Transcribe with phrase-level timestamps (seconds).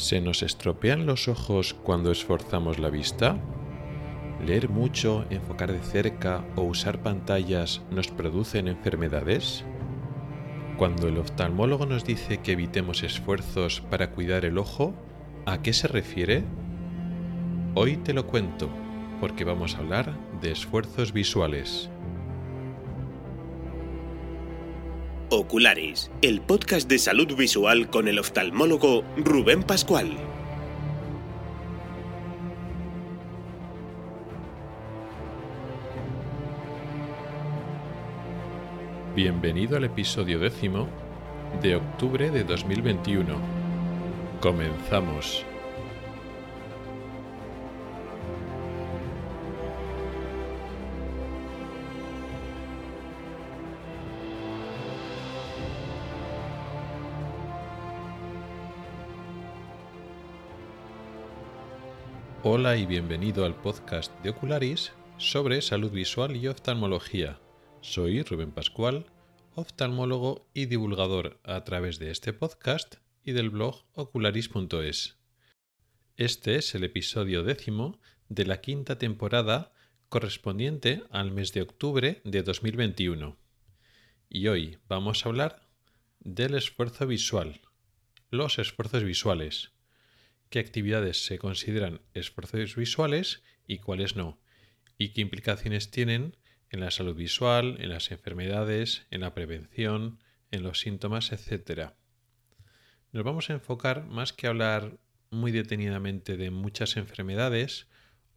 [0.00, 3.36] ¿Se nos estropean los ojos cuando esforzamos la vista?
[4.42, 9.62] ¿Leer mucho, enfocar de cerca o usar pantallas nos producen enfermedades?
[10.78, 14.94] Cuando el oftalmólogo nos dice que evitemos esfuerzos para cuidar el ojo,
[15.44, 16.44] ¿a qué se refiere?
[17.74, 18.70] Hoy te lo cuento,
[19.20, 21.90] porque vamos a hablar de esfuerzos visuales.
[25.32, 30.16] Oculares, el podcast de salud visual con el oftalmólogo Rubén Pascual.
[39.14, 40.88] Bienvenido al episodio décimo
[41.62, 43.36] de octubre de 2021.
[44.40, 45.46] Comenzamos.
[62.42, 67.38] Hola y bienvenido al podcast de Ocularis sobre salud visual y oftalmología.
[67.82, 69.04] Soy Rubén Pascual,
[69.54, 75.18] oftalmólogo y divulgador a través de este podcast y del blog ocularis.es.
[76.16, 79.74] Este es el episodio décimo de la quinta temporada
[80.08, 83.36] correspondiente al mes de octubre de 2021.
[84.30, 85.68] Y hoy vamos a hablar
[86.20, 87.60] del esfuerzo visual,
[88.30, 89.72] los esfuerzos visuales
[90.50, 94.38] qué actividades se consideran esfuerzos visuales y cuáles no,
[94.98, 96.36] y qué implicaciones tienen
[96.70, 100.18] en la salud visual, en las enfermedades, en la prevención,
[100.50, 101.92] en los síntomas, etc.
[103.12, 104.98] Nos vamos a enfocar más que hablar
[105.30, 107.88] muy detenidamente de muchas enfermedades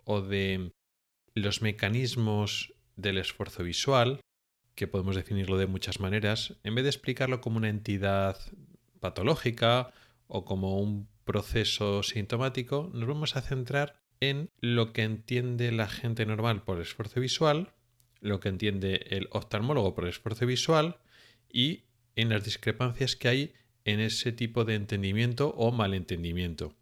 [0.03, 0.71] o de
[1.33, 4.19] los mecanismos del esfuerzo visual,
[4.75, 8.37] que podemos definirlo de muchas maneras, en vez de explicarlo como una entidad
[8.99, 9.91] patológica
[10.27, 16.25] o como un proceso sintomático, nos vamos a centrar en lo que entiende la gente
[16.25, 17.73] normal por esfuerzo visual,
[18.21, 20.97] lo que entiende el oftalmólogo por esfuerzo visual
[21.49, 21.83] y
[22.15, 23.53] en las discrepancias que hay
[23.85, 26.75] en ese tipo de entendimiento o malentendimiento.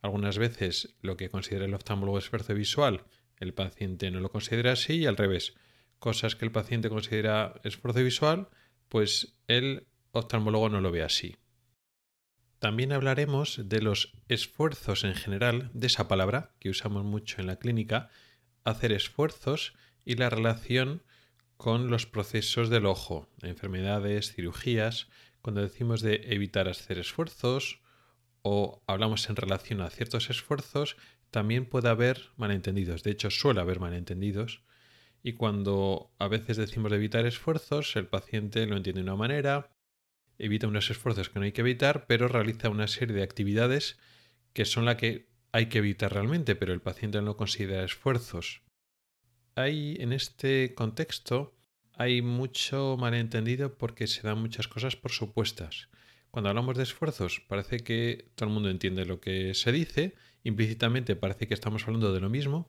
[0.00, 3.04] Algunas veces lo que considera el oftalmólogo esfuerzo visual,
[3.38, 5.54] el paciente no lo considera así y al revés.
[5.98, 8.48] Cosas que el paciente considera esfuerzo visual,
[8.88, 11.36] pues el oftalmólogo no lo ve así.
[12.62, 17.56] También hablaremos de los esfuerzos en general, de esa palabra que usamos mucho en la
[17.56, 18.08] clínica,
[18.62, 19.74] hacer esfuerzos
[20.04, 21.02] y la relación
[21.56, 25.08] con los procesos del ojo, enfermedades, cirugías,
[25.40, 27.80] cuando decimos de evitar hacer esfuerzos
[28.42, 30.96] o hablamos en relación a ciertos esfuerzos,
[31.32, 33.02] también puede haber malentendidos.
[33.02, 34.62] De hecho, suele haber malentendidos.
[35.24, 39.68] Y cuando a veces decimos de evitar esfuerzos, el paciente lo entiende de una manera,
[40.38, 43.98] evita unos esfuerzos que no hay que evitar, pero realiza una serie de actividades
[44.52, 48.62] que son las que hay que evitar realmente, pero el paciente no considera esfuerzos.
[49.54, 51.54] Hay en este contexto
[51.94, 55.88] hay mucho malentendido porque se dan muchas cosas por supuestas.
[56.30, 61.16] Cuando hablamos de esfuerzos parece que todo el mundo entiende lo que se dice, implícitamente
[61.16, 62.68] parece que estamos hablando de lo mismo,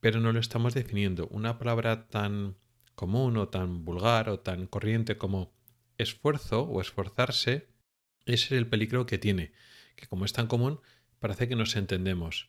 [0.00, 1.28] pero no lo estamos definiendo.
[1.28, 2.56] Una palabra tan
[2.96, 5.52] común o tan vulgar o tan corriente como
[5.98, 7.68] esfuerzo o esforzarse,
[8.26, 9.52] es el peligro que tiene,
[9.96, 10.80] que como es tan común,
[11.18, 12.48] parece que nos entendemos.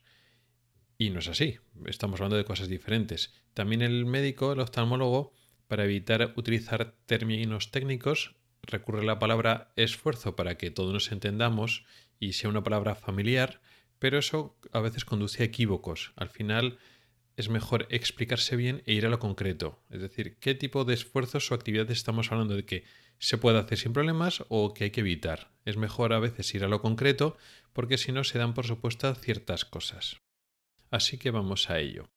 [0.97, 3.33] Y no es así, estamos hablando de cosas diferentes.
[3.53, 5.33] También el médico, el oftalmólogo,
[5.67, 11.85] para evitar utilizar términos técnicos, recurre a la palabra esfuerzo para que todos nos entendamos
[12.19, 13.61] y sea una palabra familiar,
[13.99, 16.13] pero eso a veces conduce a equívocos.
[16.15, 16.77] Al final
[17.37, 19.83] es mejor explicarse bien e ir a lo concreto.
[19.89, 22.85] Es decir, qué tipo de esfuerzos o actividades estamos hablando de que
[23.19, 25.51] se puede hacer sin problemas o que hay que evitar.
[25.65, 27.37] Es mejor a veces ir a lo concreto
[27.73, 30.17] porque si no se dan por supuesto ciertas cosas.
[30.91, 32.09] Así que vamos a ello.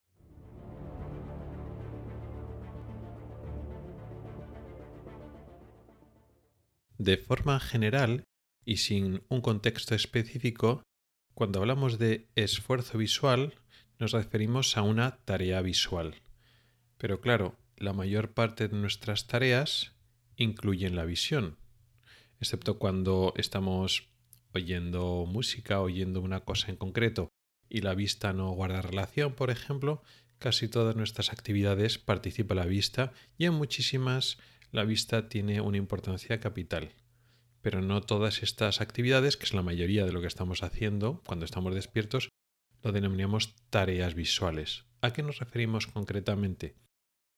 [6.98, 8.24] De forma general
[8.64, 10.82] y sin un contexto específico,
[11.32, 13.54] cuando hablamos de esfuerzo visual
[13.98, 16.16] nos referimos a una tarea visual.
[16.98, 19.94] Pero claro, la mayor parte de nuestras tareas
[20.38, 21.58] incluyen la visión,
[22.40, 24.08] excepto cuando estamos
[24.54, 27.28] oyendo música, oyendo una cosa en concreto
[27.68, 30.02] y la vista no guarda relación, por ejemplo,
[30.38, 34.38] casi todas nuestras actividades participa la vista y en muchísimas
[34.70, 36.94] la vista tiene una importancia capital.
[37.60, 41.44] Pero no todas estas actividades, que es la mayoría de lo que estamos haciendo cuando
[41.44, 42.28] estamos despiertos,
[42.82, 44.84] lo denominamos tareas visuales.
[45.00, 46.76] ¿A qué nos referimos concretamente?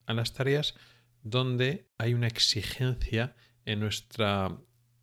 [0.06, 0.74] A las tareas
[1.22, 4.58] donde hay una exigencia en nuestra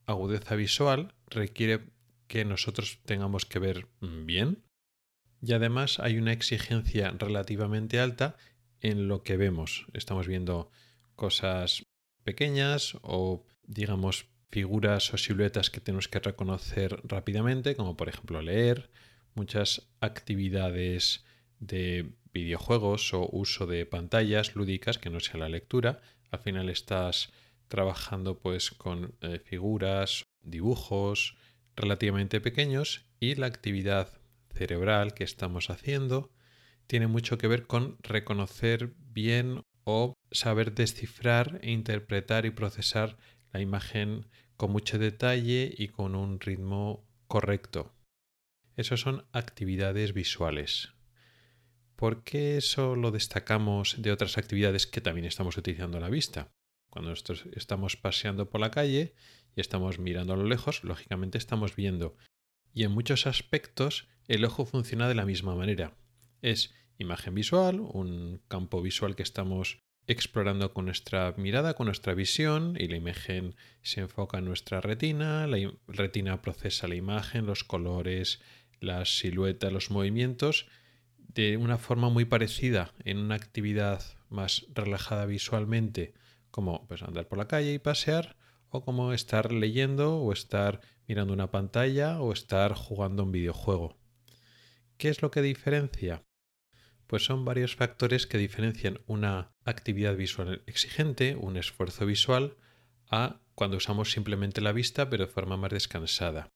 [0.06, 1.90] agudeza visual, requiere
[2.28, 4.64] que nosotros tengamos que ver bien
[5.42, 8.36] y además hay una exigencia relativamente alta
[8.82, 9.86] en lo que vemos.
[9.94, 10.72] Estamos viendo
[11.16, 11.84] cosas
[12.24, 18.90] pequeñas o digamos figuras o siluetas que tenemos que reconocer rápidamente, como por ejemplo leer,
[19.36, 21.26] muchas actividades
[21.60, 26.02] de videojuegos o uso de pantallas lúdicas que no sea la lectura.
[26.32, 27.32] Al final estás
[27.68, 31.36] trabajando pues con eh, figuras, dibujos
[31.76, 34.10] relativamente pequeños y la actividad
[34.54, 36.32] cerebral que estamos haciendo
[36.88, 43.18] tiene mucho que ver con reconocer bien o saber descifrar e interpretar y procesar
[43.52, 44.26] la imagen
[44.56, 47.94] con mucho detalle y con un ritmo correcto.
[48.76, 50.97] Esas son actividades visuales.
[51.98, 56.54] ¿Por qué eso lo destacamos de otras actividades que también estamos utilizando la vista?
[56.92, 59.16] Cuando estamos paseando por la calle
[59.56, 62.16] y estamos mirando a lo lejos, lógicamente estamos viendo.
[62.72, 65.98] Y en muchos aspectos el ojo funciona de la misma manera.
[66.44, 72.78] Es imagen visual, un campo visual que estamos explorando con nuestra mirada, con nuestra visión,
[72.80, 78.40] y la imagen se enfoca en nuestra retina, la retina procesa la imagen, los colores,
[78.80, 80.68] las siluetas, los movimientos,
[81.28, 86.14] de una forma muy parecida en una actividad más relajada visualmente,
[86.52, 88.36] como pues, andar por la calle y pasear,
[88.70, 93.98] o como estar leyendo, o estar mirando una pantalla, o estar jugando un videojuego.
[94.98, 96.24] ¿Qué es lo que diferencia?
[97.06, 102.58] Pues son varios factores que diferencian una actividad visual exigente, un esfuerzo visual,
[103.10, 106.50] a cuando usamos simplemente la vista pero de forma más descansada.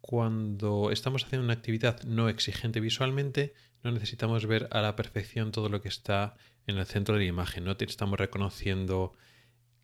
[0.00, 5.68] Cuando estamos haciendo una actividad no exigente visualmente, no necesitamos ver a la perfección todo
[5.68, 6.36] lo que está
[6.66, 9.14] en el centro de la imagen, no estamos reconociendo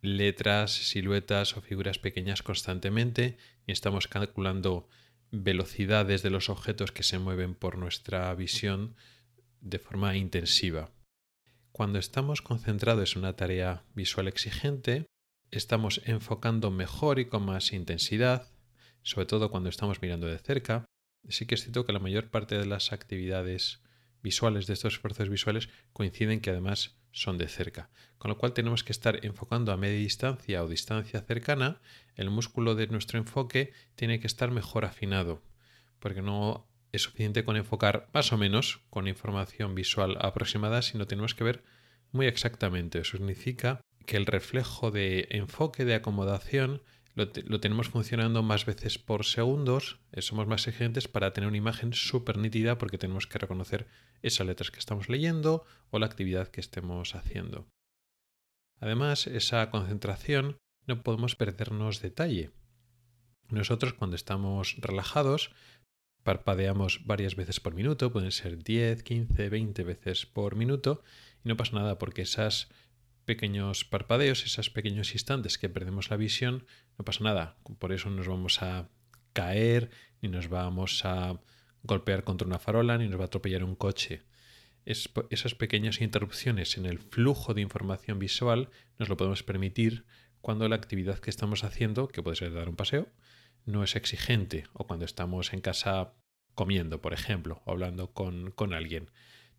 [0.00, 3.36] letras, siluetas o figuras pequeñas constantemente,
[3.66, 4.88] ni estamos calculando
[5.30, 8.94] velocidades de los objetos que se mueven por nuestra visión
[9.60, 10.92] de forma intensiva.
[11.72, 15.06] Cuando estamos concentrados en una tarea visual exigente,
[15.50, 18.48] estamos enfocando mejor y con más intensidad,
[19.02, 20.84] sobre todo cuando estamos mirando de cerca.
[21.28, 23.80] Sí que es cierto que la mayor parte de las actividades
[24.22, 28.84] visuales de estos esfuerzos visuales coinciden que además son de cerca, con lo cual tenemos
[28.84, 31.80] que estar enfocando a media distancia o distancia cercana,
[32.16, 35.42] el músculo de nuestro enfoque tiene que estar mejor afinado,
[35.98, 41.34] porque no es suficiente con enfocar más o menos con información visual aproximada, sino tenemos
[41.34, 41.64] que ver
[42.12, 43.00] muy exactamente.
[43.00, 46.82] Eso significa que el reflejo de enfoque, de acomodación,
[47.18, 51.92] lo, tenemos funcionando más veces por segundos, eh, somos más exigentes para tener una imagen
[51.92, 53.88] súper nítida porque tenemos que reconocer
[54.22, 57.66] esas letras que estamos leyendo o la actividad que estemos haciendo.
[58.80, 62.52] Además, esa concentración no podemos perdernos detalle.
[63.48, 65.50] Nosotros cuando estamos relajados
[66.22, 71.02] parpadeamos varias veces por minuto, pueden ser 10, 15, 20 veces por minuto,
[71.42, 72.68] y no pasa nada porque esos
[73.24, 76.66] pequeños parpadeos, esos pequeños instantes que perdemos la visión,
[76.98, 77.56] no pasa nada.
[77.78, 78.88] Por eso nos vamos a
[79.32, 79.90] caer,
[80.20, 81.40] ni nos vamos a
[81.82, 84.22] golpear contra una farola, ni nos va a atropellar un coche.
[84.84, 90.06] esas pequeñas interrupciones en el flujo de información visual nos lo podemos permitir
[90.40, 93.08] cuando la actividad que estamos haciendo, que puede ser dar un paseo,
[93.64, 96.14] no es exigente o cuando estamos en casa
[96.54, 99.10] comiendo, por ejemplo, o hablando con, con alguien.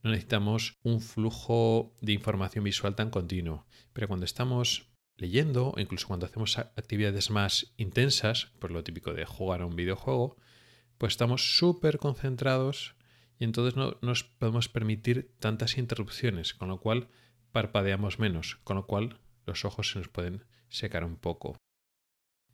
[0.01, 4.88] No necesitamos un flujo de información visual tan continuo, pero cuando estamos
[5.19, 9.75] leyendo o incluso cuando hacemos actividades más intensas, por lo típico de jugar a un
[9.75, 10.37] videojuego,
[10.97, 12.95] pues estamos súper concentrados
[13.37, 17.07] y entonces no nos podemos permitir tantas interrupciones, con lo cual
[17.51, 21.57] parpadeamos menos, con lo cual los ojos se nos pueden secar un poco.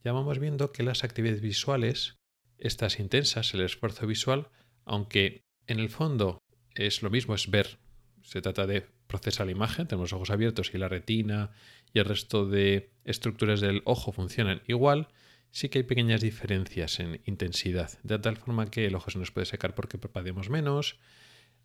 [0.03, 2.15] Ya vamos viendo que las actividades visuales,
[2.57, 4.49] estas intensas, el esfuerzo visual,
[4.85, 6.39] aunque en el fondo
[6.75, 7.79] es lo mismo, es ver,
[8.21, 8.87] se trata de
[9.21, 11.51] procesar la imagen, tenemos ojos abiertos y la retina
[11.93, 15.07] y el resto de estructuras del ojo funcionan igual,
[15.51, 19.31] sí que hay pequeñas diferencias en intensidad, de tal forma que el ojo se nos
[19.31, 20.99] puede secar porque parpadeamos menos,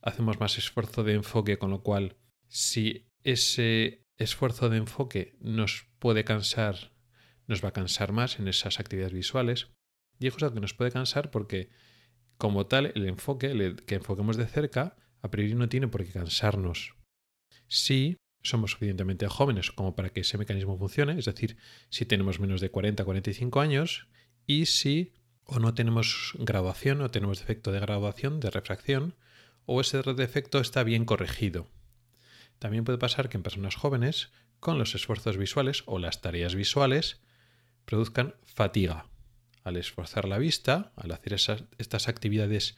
[0.03, 2.17] hacemos más esfuerzo de enfoque, con lo cual
[2.49, 6.93] si ese esfuerzo de enfoque nos puede cansar
[7.51, 9.69] nos va a cansar más en esas actividades visuales.
[10.19, 11.69] Y es cosa que nos puede cansar porque,
[12.39, 16.95] como tal, el enfoque que enfoquemos de cerca, a priori no tiene por qué cansarnos.
[17.71, 21.57] Si somos suficientemente jóvenes como para que ese mecanismo funcione, es decir,
[21.89, 24.09] si tenemos menos de 40 45 años
[24.45, 25.13] y si
[25.45, 29.15] o no tenemos graduación o tenemos defecto de graduación, de refracción,
[29.67, 31.69] o ese defecto está bien corregido.
[32.59, 37.21] También puede pasar que en personas jóvenes, con los esfuerzos visuales o las tareas visuales,
[37.85, 39.07] produzcan fatiga.
[39.63, 41.35] al esforzar la vista, al hacer
[41.79, 42.75] estas actividades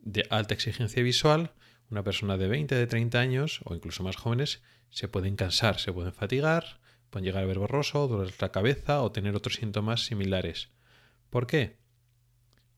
[0.00, 1.52] de alta exigencia visual,
[1.92, 5.92] una persona de 20, de 30 años o incluso más jóvenes se pueden cansar, se
[5.92, 6.80] pueden fatigar,
[7.10, 10.70] pueden llegar a ver borroso, doler la cabeza o tener otros síntomas similares.
[11.30, 11.76] ¿Por qué?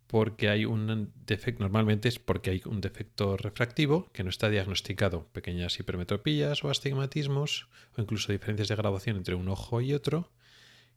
[0.09, 5.29] Porque hay un defecto, normalmente es porque hay un defecto refractivo que no está diagnosticado,
[5.33, 10.33] pequeñas hipermetropías o astigmatismos o incluso diferencias de graduación entre un ojo y otro,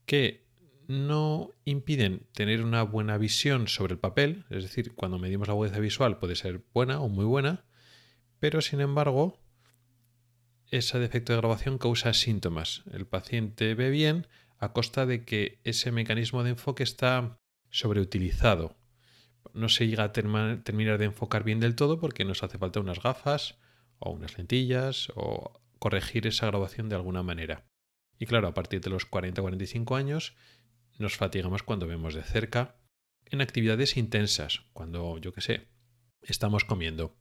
[0.05, 0.45] que
[0.87, 5.79] no impiden tener una buena visión sobre el papel, es decir, cuando medimos la agudeza
[5.79, 7.65] visual puede ser buena o muy buena,
[8.39, 9.39] pero sin embargo
[10.69, 12.83] ese defecto de grabación causa síntomas.
[12.91, 14.27] El paciente ve bien
[14.57, 17.37] a costa de que ese mecanismo de enfoque está
[17.69, 18.75] sobreutilizado.
[19.53, 23.01] No se llega a terminar de enfocar bien del todo porque nos hace falta unas
[23.01, 23.57] gafas
[23.99, 27.65] o unas lentillas o corregir esa grabación de alguna manera.
[28.19, 30.35] Y claro, a partir de los 40-45 años
[30.97, 32.75] nos fatigamos cuando vemos de cerca
[33.25, 35.67] en actividades intensas, cuando, yo qué sé,
[36.21, 37.15] estamos comiendo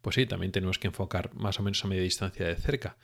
[0.00, 2.96] pues sí, también tenemos que enfocar más o menos a media distancia de cerca,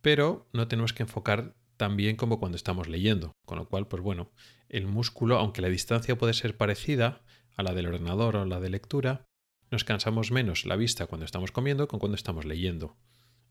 [0.00, 4.02] pero no tenemos que enfocar tan bien como cuando estamos leyendo, con lo cual, pues
[4.02, 4.30] bueno,
[4.68, 7.22] el músculo, aunque la distancia puede ser parecida
[7.56, 9.24] a la del ordenador o la de lectura,
[9.70, 12.96] nos cansamos menos la vista cuando estamos comiendo que cuando estamos leyendo.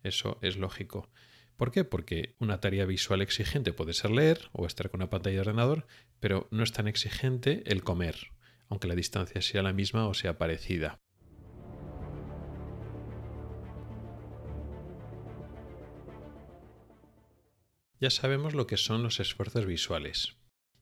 [0.03, 1.09] Eso es lógico.
[1.57, 1.83] ¿Por qué?
[1.83, 5.87] Porque una tarea visual exigente puede ser leer o estar con una pantalla de ordenador,
[6.19, 8.31] pero no es tan exigente el comer,
[8.69, 10.99] aunque la distancia sea la misma o sea parecida.
[17.99, 20.37] Ya sabemos lo que son los esfuerzos visuales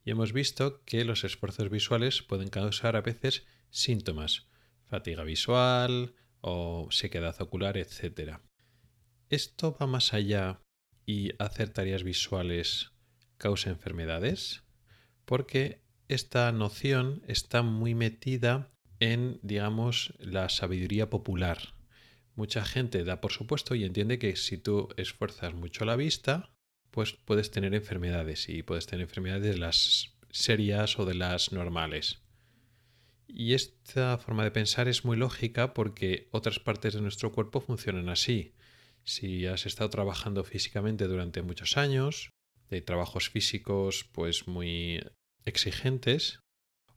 [0.08, 4.48] y hemos visto que los esfuerzos visuales pueden causar a veces síntomas,
[4.86, 8.38] fatiga visual o sequedad ocular, etc.
[9.30, 10.62] ¿Esto va más allá
[11.06, 12.92] y hacer tareas visuales
[13.38, 14.64] causa enfermedades?
[15.26, 18.72] Porque esta noción está muy metida
[19.02, 21.74] en, digamos, la sabiduría popular.
[22.36, 26.54] Mucha gente da por supuesto y entiende que si tú esfuerzas mucho la vista,
[26.98, 32.24] pues puedes tener enfermedades y puedes tener enfermedades de las serias o de las normales.
[33.28, 38.10] Y esta forma de pensar es muy lógica porque otras partes de nuestro cuerpo funcionan
[38.10, 38.56] así.
[39.04, 42.32] Si has estado trabajando físicamente durante muchos años,
[42.68, 45.00] de trabajos físicos pues muy
[45.46, 46.40] exigentes,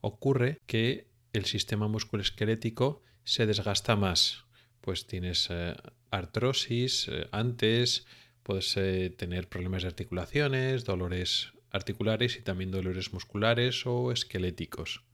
[0.01, 4.47] ocurre que el sistema musculoesquelético se desgasta más.
[4.81, 5.75] Pues tienes eh,
[6.11, 8.07] artrosis eh, antes,
[8.43, 15.05] Puedes eh, tener problemas de articulaciones, dolores articulares y también dolores musculares o esqueléticos.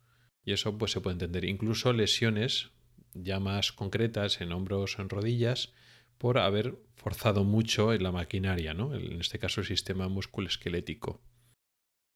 [0.45, 1.45] Y eso pues se puede entender.
[1.45, 2.71] Incluso lesiones
[3.13, 5.73] ya más concretas en hombros o en rodillas
[6.19, 8.95] por haber forzado mucho en la maquinaria, ¿no?
[8.95, 11.21] en este caso el sistema musculoesquelético.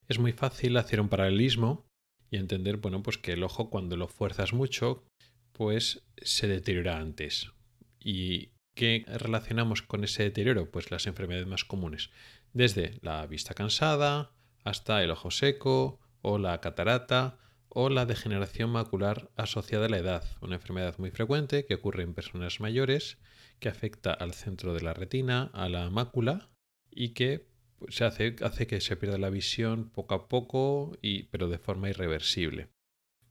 [0.08, 1.86] Es muy fácil hacer un paralelismo
[2.30, 5.04] y entender bueno, pues que el ojo cuando lo fuerzas mucho
[5.52, 7.52] pues se deteriora antes.
[7.98, 8.50] Y
[8.80, 10.70] ¿Qué relacionamos con ese deterioro?
[10.70, 12.08] Pues las enfermedades más comunes,
[12.54, 14.32] desde la vista cansada
[14.64, 17.37] hasta el ojo seco o la catarata
[17.68, 22.14] o la degeneración macular asociada a la edad, una enfermedad muy frecuente que ocurre en
[22.14, 23.18] personas mayores,
[23.58, 26.49] que afecta al centro de la retina, a la mácula
[26.90, 27.50] y que
[27.90, 31.90] se hace, hace que se pierda la visión poco a poco, y, pero de forma
[31.90, 32.70] irreversible.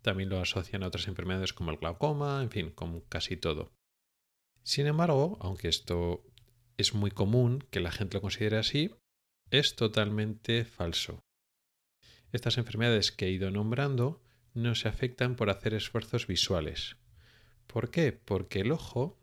[0.04, 3.79] También lo asocian a otras enfermedades como el glaucoma, en fin, con casi todo.
[4.64, 6.24] Sin embargo, aunque esto
[6.78, 8.92] es muy común que la gente lo considere así,
[9.52, 11.20] es totalmente falso.
[12.32, 14.22] Estas enfermedades que he ido nombrando
[14.54, 16.98] no se afectan por hacer esfuerzos visuales.
[17.68, 18.12] ¿Por qué?
[18.12, 19.18] Porque el ojo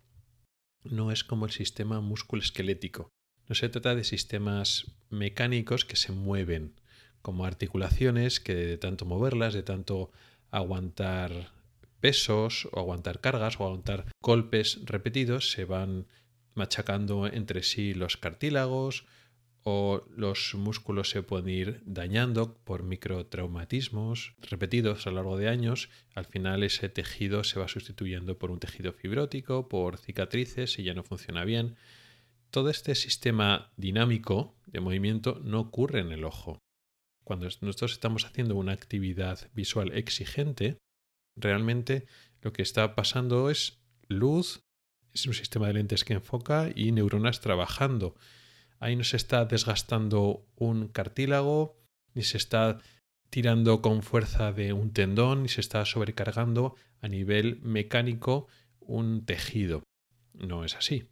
[0.84, 3.10] no es como el sistema musculoesquelético.
[3.48, 6.80] No se trata de sistemas mecánicos que se mueven,
[7.22, 10.10] como articulaciones que de tanto moverlas, de tanto
[10.50, 11.52] aguantar
[12.00, 16.06] pesos o aguantar cargas o aguantar golpes repetidos se van
[16.54, 19.06] machacando entre sí los cartílagos
[19.68, 25.90] o los músculos se pueden ir dañando por microtraumatismos repetidos a lo largo de años.
[26.14, 30.94] Al final ese tejido se va sustituyendo por un tejido fibrótico, por cicatrices y ya
[30.94, 31.74] no funciona bien.
[32.52, 36.60] Todo este sistema dinámico de movimiento no ocurre en el ojo.
[37.24, 40.78] Cuando nosotros estamos haciendo una actividad visual exigente,
[41.36, 42.06] realmente
[42.40, 44.62] lo que está pasando es luz,
[45.12, 48.14] es un sistema de lentes que enfoca y neuronas trabajando.
[48.78, 51.80] Ahí no se está desgastando un cartílago,
[52.14, 52.78] ni se está
[53.30, 58.48] tirando con fuerza de un tendón, ni se está sobrecargando a nivel mecánico
[58.80, 59.82] un tejido.
[60.34, 61.08] No es así.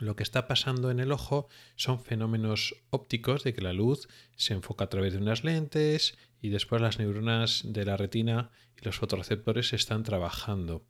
[0.00, 4.54] Lo que está pasando en el ojo son fenómenos ópticos de que la luz se
[4.54, 8.96] enfoca a través de unas lentes y después las neuronas de la retina y los
[8.96, 10.86] fotorreceptores están trabajando.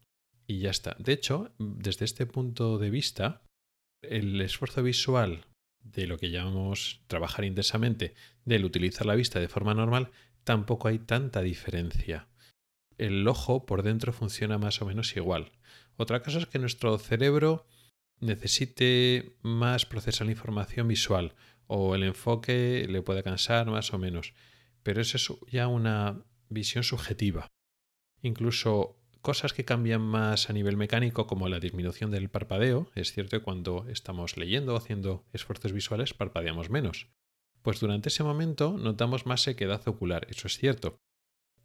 [0.47, 0.95] Y ya está.
[1.01, 3.43] De hecho, desde este punto de vista,
[4.01, 5.45] el esfuerzo visual
[5.83, 8.15] de lo que llamamos trabajar intensamente,
[8.45, 10.13] del utilizar la vista de forma normal,
[10.45, 12.29] tampoco hay tanta diferencia.
[12.97, 15.51] El ojo por dentro funciona más o menos igual.
[15.97, 17.67] Otra cosa es que nuestro cerebro
[18.21, 21.35] necesite más procesar la información visual
[21.67, 24.35] o el enfoque le puede cansar más o menos.
[24.83, 27.49] Pero eso es ya una visión subjetiva.
[28.23, 33.39] Incluso cosas que cambian más a nivel mecánico como la disminución del parpadeo, es cierto
[33.39, 37.09] que cuando estamos leyendo o haciendo esfuerzos visuales parpadeamos menos.
[37.63, 40.99] Pues durante ese momento notamos más sequedad ocular, eso es cierto.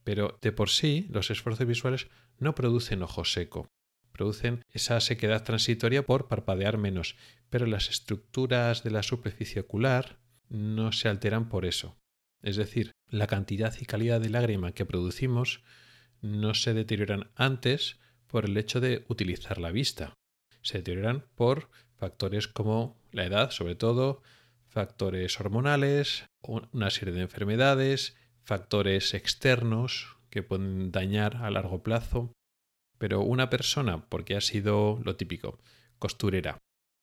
[0.04, 2.08] Pero de por sí los esfuerzos visuales
[2.38, 3.70] no producen ojo seco,
[4.16, 7.18] producen esa sequedad transitoria por parpadear menos,
[7.50, 10.20] pero las estructuras de la superficie ocular
[10.50, 11.98] no se alteran por eso.
[12.42, 15.64] Es decir, la cantidad y calidad de lágrima que producimos
[16.22, 20.14] no se deterioran antes por el hecho de utilizar la vista.
[20.62, 24.22] Se deterioran por factores como la edad, sobre todo,
[24.68, 32.35] factores hormonales, una serie de enfermedades, factores externos que pueden dañar a largo plazo.
[32.98, 35.60] Pero una persona, porque ha sido lo típico,
[36.00, 36.60] costurera,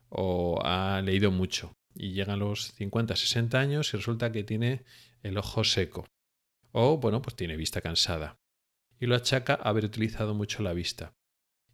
[0.08, 4.84] o ha leído mucho, y llega a los 50, 60 años y resulta que tiene
[5.22, 6.06] el ojo seco,
[6.72, 8.38] o bueno, pues tiene vista cansada,
[8.98, 11.12] y lo achaca a haber utilizado mucho la vista.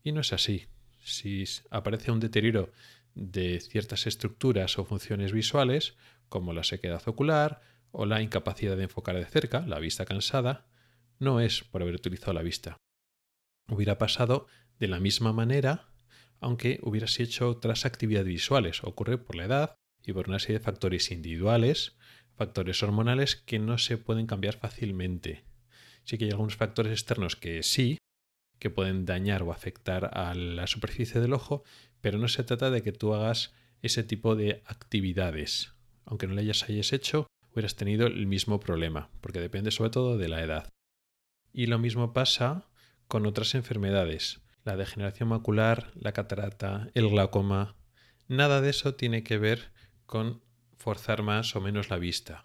[0.03, 0.67] Y no es así.
[1.03, 2.73] Si aparece un deterioro
[3.15, 5.97] de ciertas estructuras o funciones visuales,
[6.29, 7.61] como la sequedad ocular
[7.91, 10.67] o la incapacidad de enfocar de cerca, la vista cansada,
[11.19, 12.77] no es por haber utilizado la vista,
[13.69, 14.47] hubiera pasado
[14.79, 15.89] de la misma manera
[16.41, 18.83] aunque hubieras hecho otras actividades visuales.
[18.85, 21.97] Ocurre por la edad y por una serie de factores individuales,
[22.37, 25.45] factores hormonales que no se pueden cambiar fácilmente.
[26.05, 27.99] Sí que hay algunos factores externos que sí,
[28.59, 31.65] que pueden dañar o afectar a la superficie del ojo,
[32.01, 33.53] pero no se trata de que tú hagas
[33.83, 35.75] ese tipo de actividades.
[36.05, 40.29] Aunque no hayas, hayas hecho, hubieras tenido el mismo problema, porque depende sobre todo de
[40.29, 40.69] la edad.
[41.53, 42.69] Y lo mismo pasa
[43.09, 44.41] con otras enfermedades.
[44.65, 47.77] La degeneración macular, la catarata, el glaucoma.
[48.29, 49.73] Nada de eso tiene que ver
[50.07, 50.43] con
[50.77, 52.45] forzar más o menos la vista.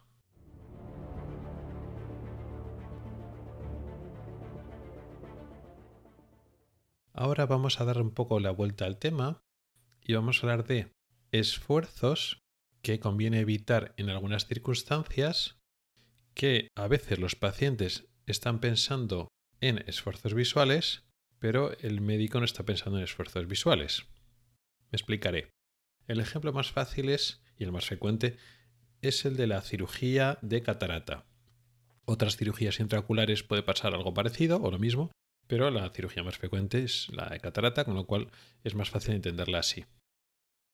[7.13, 9.43] Ahora vamos a dar un poco la vuelta al tema
[10.01, 10.91] y vamos a hablar de
[11.31, 12.41] esfuerzos
[12.81, 15.59] que conviene evitar en algunas circunstancias
[16.33, 19.29] que a veces los pacientes están pensando
[19.63, 21.03] en esfuerzos visuales,
[21.39, 24.03] pero el médico no está pensando en esfuerzos visuales.
[24.91, 25.49] Me explicaré.
[26.05, 28.35] El ejemplo más fácil es, y el más frecuente,
[29.01, 31.25] es el de la cirugía de catarata.
[32.03, 35.11] Otras cirugías intraoculares puede pasar algo parecido o lo mismo,
[35.47, 38.31] pero la cirugía más frecuente es la de catarata, con lo cual
[38.65, 39.85] es más fácil entenderla así.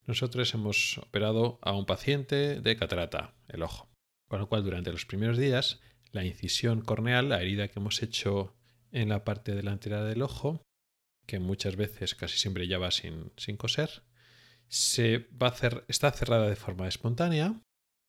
[0.07, 3.87] Nosotros hemos operado a un paciente de catarata, el ojo,
[4.27, 5.79] con lo cual durante los primeros días
[6.11, 8.55] la incisión corneal, la herida que hemos hecho
[8.91, 10.63] en la parte delantera del ojo,
[11.25, 14.03] que muchas veces casi siempre ya va sin, coser,
[14.67, 17.61] se va a está cerrada de forma espontánea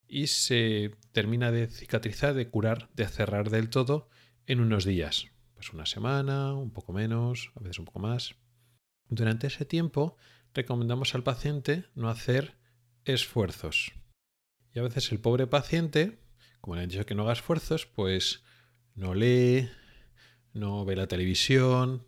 [0.07, 4.09] y se termina de cicatrizar, de curar, de cerrar del todo
[4.47, 8.35] en unos días, pues una semana, un poco menos, a veces un poco más.
[9.07, 10.17] Durante ese tiempo
[10.53, 12.57] recomendamos al paciente no hacer
[13.05, 13.93] esfuerzos.
[14.73, 16.19] Y a veces el pobre paciente,
[16.59, 18.43] como le han dicho que no haga esfuerzos, pues
[18.95, 19.69] no lee,
[20.53, 22.07] no ve la televisión,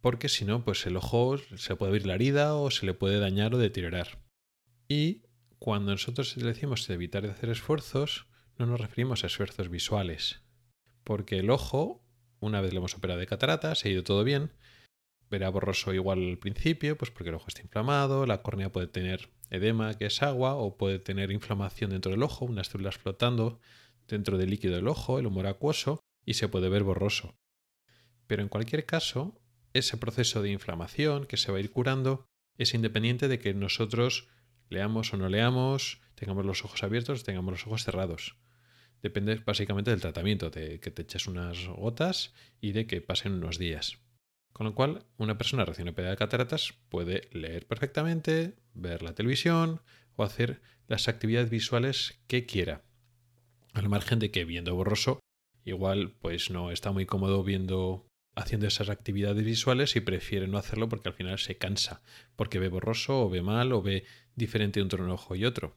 [0.00, 3.18] porque si no, pues el ojo se puede abrir la herida o se le puede
[3.18, 4.22] dañar o deteriorar.
[4.88, 5.22] Y
[5.58, 8.26] cuando nosotros le decimos evitar de hacer esfuerzos,
[8.58, 10.42] no nos referimos a esfuerzos visuales,
[11.04, 12.02] porque el ojo,
[12.40, 14.52] una vez le hemos operado de catarata, se ha ido todo bien,
[15.30, 19.30] verá borroso igual al principio, pues porque el ojo está inflamado, la córnea puede tener
[19.50, 23.60] edema, que es agua, o puede tener inflamación dentro del ojo, unas células flotando
[24.08, 27.39] dentro del líquido del ojo, el humor acuoso, y se puede ver borroso.
[28.30, 32.74] Pero en cualquier caso, ese proceso de inflamación que se va a ir curando es
[32.74, 34.28] independiente de que nosotros
[34.68, 38.36] leamos o no leamos, tengamos los ojos abiertos o tengamos los ojos cerrados.
[39.02, 43.58] Depende básicamente del tratamiento, de que te eches unas gotas y de que pasen unos
[43.58, 43.98] días.
[44.52, 49.80] Con lo cual, una persona recién operada de cataratas puede leer perfectamente, ver la televisión
[50.14, 52.84] o hacer las actividades visuales que quiera.
[53.72, 55.18] Al margen de que viendo borroso,
[55.64, 58.06] igual pues no está muy cómodo viendo
[58.40, 62.02] haciendo esas actividades visuales y prefiere no hacerlo porque al final se cansa,
[62.36, 65.76] porque ve borroso o ve mal o ve diferente entre un ojo y otro.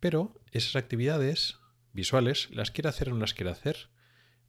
[0.00, 1.58] Pero esas actividades
[1.92, 3.88] visuales, las quiere hacer o no las quiere hacer,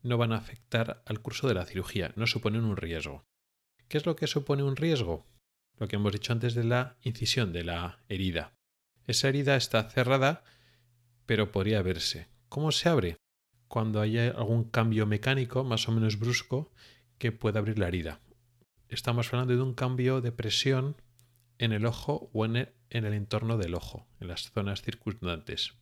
[0.01, 3.25] no van a afectar al curso de la cirugía, no suponen un riesgo.
[3.87, 5.25] ¿Qué es lo que supone un riesgo?
[5.77, 8.53] Lo que hemos dicho antes de la incisión, de la herida.
[9.07, 10.43] Esa herida está cerrada,
[11.25, 12.27] pero podría verse.
[12.49, 13.17] ¿Cómo se abre?
[13.67, 16.71] Cuando haya algún cambio mecánico más o menos brusco
[17.23, 18.19] que pueda abrir la herida.
[18.89, 21.01] Estamos hablando de un cambio de presión
[21.57, 25.77] en el ojo o en el, en el entorno del ojo, en las zonas circundantes.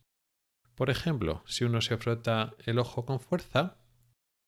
[0.76, 3.76] Por ejemplo, si uno se frota el ojo con fuerza,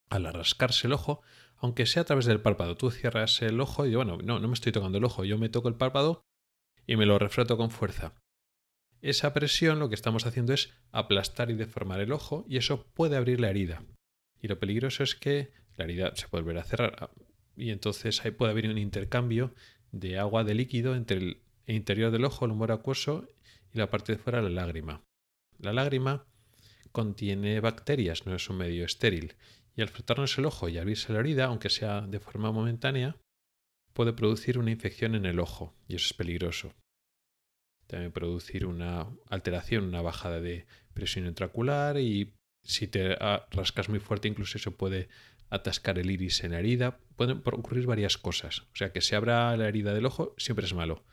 [0.08, 1.20] al rascarse el ojo,
[1.56, 4.54] aunque sea a través del párpado, tú cierras el ojo y bueno, no, no me
[4.54, 6.22] estoy tocando el ojo, yo me toco el párpado
[6.86, 8.14] y me lo refroto con fuerza.
[9.02, 13.16] Esa presión lo que estamos haciendo es aplastar y deformar el ojo y eso puede
[13.16, 13.82] abrir la herida.
[14.40, 17.10] Y lo peligroso es que la herida se puede volver a cerrar
[17.56, 19.54] y entonces ahí puede haber un intercambio
[19.92, 23.28] de agua de líquido entre el interior del ojo, el humor acuoso
[23.72, 25.02] y la parte de fuera la lágrima.
[25.58, 26.26] La lágrima
[26.92, 29.34] contiene bacterias, no es un medio estéril,
[29.76, 33.16] y al frotarnos el ojo y abrirse la herida, aunque sea de forma momentánea,
[33.92, 36.72] puede producir una infección en el ojo, y eso es peligroso.
[37.86, 42.32] También producir una alteración, una bajada de presión intraocular y
[42.62, 43.14] si te
[43.50, 45.08] rascas muy fuerte incluso eso puede
[45.54, 46.98] atascar el iris en la herida.
[47.16, 48.60] Pueden ocurrir varias cosas.
[48.72, 51.04] O sea, que se abra la herida del ojo siempre es malo.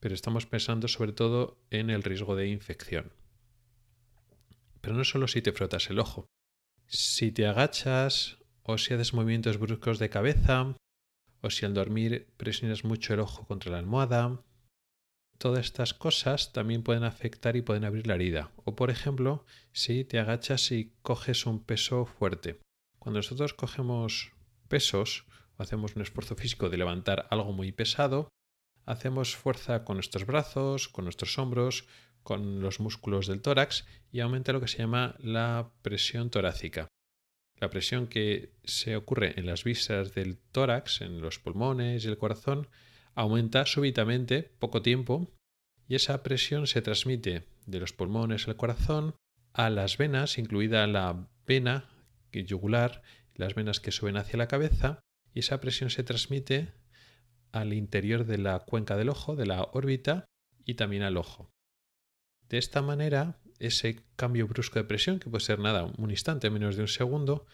[0.00, 3.12] Pero estamos pensando sobre todo en el riesgo de infección.
[4.80, 6.26] Pero no solo si te frotas el ojo.
[6.86, 10.76] Si te agachas o si haces movimientos bruscos de cabeza
[11.40, 14.42] o si al dormir presionas mucho el ojo contra la almohada,
[15.38, 18.52] todas estas cosas también pueden afectar y pueden abrir la herida.
[18.64, 22.60] O por ejemplo, si te agachas y coges un peso fuerte.
[22.98, 24.32] Cuando nosotros cogemos
[24.68, 28.28] pesos o hacemos un esfuerzo físico de levantar algo muy pesado,
[28.86, 31.86] hacemos fuerza con nuestros brazos, con nuestros hombros,
[32.22, 36.88] con los músculos del tórax y aumenta lo que se llama la presión torácica.
[37.56, 42.18] La presión que se ocurre en las vísceras del tórax, en los pulmones y el
[42.18, 42.68] corazón,
[43.14, 45.32] aumenta súbitamente, poco tiempo,
[45.88, 49.14] y esa presión se transmite de los pulmones al corazón
[49.52, 51.88] a las venas, incluida la vena
[52.32, 53.02] yugular,
[53.34, 55.00] las venas que suben hacia la cabeza,
[55.34, 56.72] y esa presión se transmite
[57.52, 60.24] al interior de la cuenca del ojo, de la órbita,
[60.64, 61.50] y también al ojo.
[62.48, 66.76] De esta manera, ese cambio brusco de presión, que puede ser nada, un instante, menos
[66.76, 67.46] de un segundo,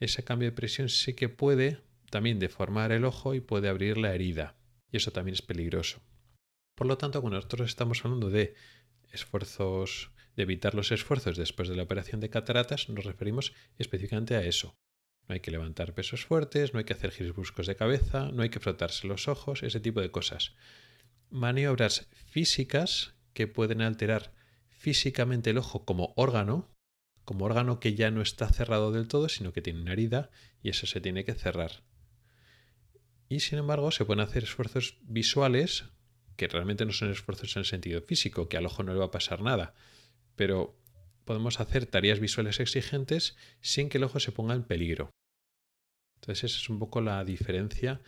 [0.00, 4.14] ese cambio de presión sí que puede también deformar el ojo y puede abrir la
[4.14, 4.56] herida.
[4.90, 6.00] Y eso también es peligroso.
[6.74, 8.54] Por lo tanto, cuando nosotros estamos hablando de
[9.12, 14.44] esfuerzos, de evitar los esfuerzos después de la operación de cataratas, nos referimos específicamente a
[14.44, 14.78] eso.
[15.26, 18.44] No hay que levantar pesos fuertes, no hay que hacer giros bruscos de cabeza, no
[18.44, 20.54] hay que frotarse los ojos, ese tipo de cosas.
[21.28, 24.32] Maniobras físicas que pueden alterar
[24.68, 26.72] físicamente el ojo como órgano,
[27.24, 30.30] como órgano que ya no está cerrado del todo, sino que tiene una herida
[30.62, 31.82] y eso se tiene que cerrar.
[33.28, 35.86] Y sin embargo se pueden hacer esfuerzos visuales,
[36.36, 39.06] que realmente no son esfuerzos en el sentido físico, que al ojo no le va
[39.06, 39.74] a pasar nada,
[40.38, 40.80] pero
[41.26, 45.10] podemos hacer tareas visuales exigentes sin que el ojo se ponga en peligro.
[46.16, 48.00] Entonces esa es un poco la diferencia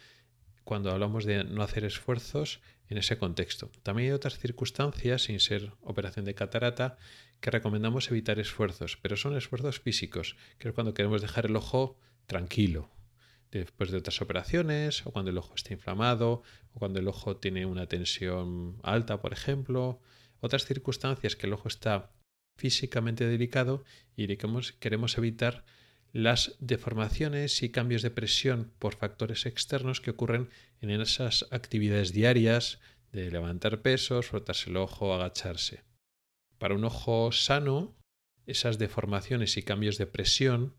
[0.64, 3.70] cuando hablamos de no hacer esfuerzos en ese contexto.
[3.82, 6.96] También hay otras circunstancias, sin ser operación de catarata,
[7.40, 11.98] que recomendamos evitar esfuerzos, pero son esfuerzos físicos, que es cuando queremos dejar el ojo
[12.26, 12.90] tranquilo,
[13.50, 17.66] después de otras operaciones, o cuando el ojo está inflamado, o cuando el ojo tiene
[17.66, 20.00] una tensión alta, por ejemplo.
[20.40, 22.12] Otras circunstancias que el ojo está
[22.60, 23.84] físicamente delicado
[24.16, 25.64] y queremos evitar
[26.12, 30.50] las deformaciones y cambios de presión por factores externos que ocurren
[30.82, 32.80] en esas actividades diarias
[33.12, 35.84] de levantar pesos, frotarse el ojo, agacharse.
[36.58, 37.96] Para un ojo sano,
[38.46, 40.74] esas deformaciones y cambios de presión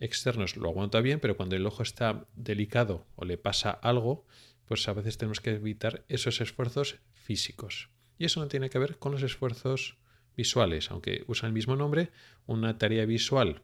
[0.00, 4.24] externos lo aguanta bien, pero cuando el ojo está delicado o le pasa algo,
[4.64, 7.90] pues a veces tenemos que evitar esos esfuerzos físicos.
[8.16, 9.98] Y eso no tiene que ver con los esfuerzos
[10.36, 12.10] visuales, aunque usan el mismo nombre,
[12.46, 13.62] una tarea visual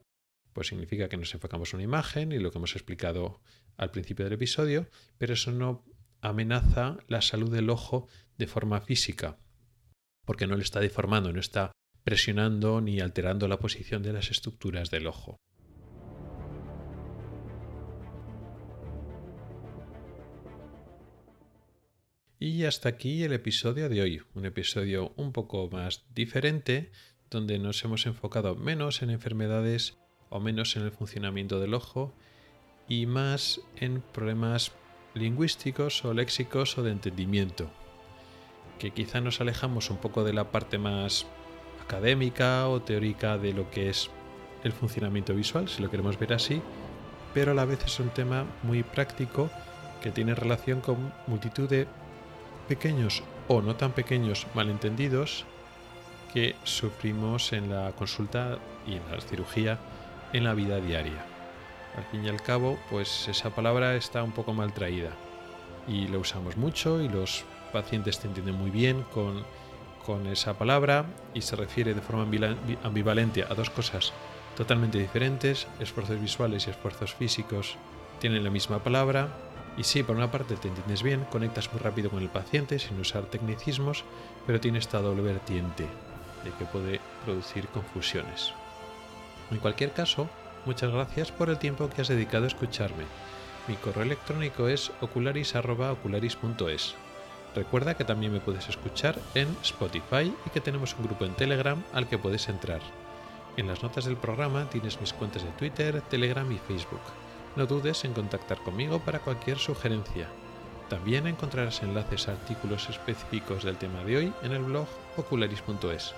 [0.53, 3.41] pues significa que nos enfocamos en una imagen y lo que hemos explicado
[3.77, 5.85] al principio del episodio, pero eso no
[6.21, 8.09] amenaza la salud del ojo
[8.39, 9.39] de forma física,
[10.25, 11.73] porque no le está deformando, no está
[12.05, 15.37] presionando ni alterando la posición de las estructuras del ojo.
[22.45, 26.91] Y hasta aquí el episodio de hoy, un episodio un poco más diferente,
[27.31, 29.97] donde nos hemos enfocado menos en enfermedades
[30.29, 32.13] o menos en el funcionamiento del ojo
[32.89, 34.73] y más en problemas
[35.15, 37.71] lingüísticos o léxicos o de entendimiento,
[38.81, 41.29] que quizá nos alejamos un poco de la parte más
[41.85, 44.11] académica o teórica de lo que es
[44.65, 46.61] el funcionamiento visual, si lo queremos ver así,
[47.35, 49.49] pero a la vez es un tema muy práctico
[50.03, 51.87] que tiene relación con multitud de
[52.69, 55.45] pequeños o no tan pequeños malentendidos
[56.33, 59.79] que sufrimos en la consulta y en la cirugía
[60.33, 61.25] en la vida diaria.
[61.97, 65.11] Al fin y al cabo, pues esa palabra está un poco mal traída
[65.87, 69.45] y la usamos mucho y los pacientes te entienden muy bien con,
[70.07, 72.27] con esa palabra y se refiere de forma
[72.83, 74.13] ambivalente a dos cosas
[74.57, 77.77] totalmente diferentes, esfuerzos visuales y esfuerzos físicos
[78.21, 79.29] tienen la misma palabra
[79.77, 83.01] y sí, por una parte te entiendes bien, conectas muy rápido con el paciente sin
[83.01, 84.05] usar tecnicismos,
[84.47, 85.87] pero tiene esta doble vertiente
[86.45, 88.53] de que puede producir confusiones.
[89.51, 90.29] En cualquier caso,
[90.67, 93.05] muchas gracias por el tiempo que has dedicado a escucharme.
[93.69, 96.95] Mi correo electrónico es ocularis.ocularis.es.
[97.55, 101.83] Recuerda que también me puedes escuchar en Spotify y que tenemos un grupo en Telegram
[101.93, 102.81] al que puedes entrar.
[103.57, 107.03] En las notas del programa tienes mis cuentas de Twitter, Telegram y Facebook.
[107.57, 110.29] No dudes en contactar conmigo para cualquier sugerencia.
[110.89, 114.87] También encontrarás enlaces a artículos específicos del tema de hoy en el blog
[115.17, 116.15] ocularis.es.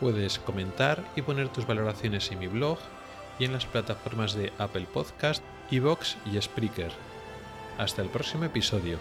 [0.00, 2.78] Puedes comentar y poner tus valoraciones en mi blog
[3.38, 6.92] y en las plataformas de Apple Podcast, Evox y Spreaker.
[7.78, 8.98] Hasta el próximo episodio.